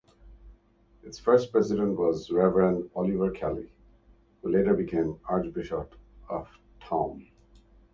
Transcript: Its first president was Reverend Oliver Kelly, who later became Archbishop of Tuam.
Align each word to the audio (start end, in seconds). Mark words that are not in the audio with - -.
Its 1.03 1.19
first 1.19 1.51
president 1.51 1.95
was 1.95 2.31
Reverend 2.31 2.89
Oliver 2.95 3.29
Kelly, 3.29 3.71
who 4.41 4.49
later 4.49 4.73
became 4.73 5.19
Archbishop 5.25 5.93
of 6.27 6.49
Tuam. 6.79 7.27